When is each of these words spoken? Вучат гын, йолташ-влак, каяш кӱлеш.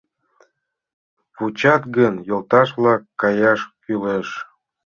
Вучат 1.37 1.83
гын, 1.95 2.13
йолташ-влак, 2.27 3.01
каяш 3.21 3.59
кӱлеш. 3.83 4.27